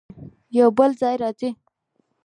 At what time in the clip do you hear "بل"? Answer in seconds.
0.77-0.91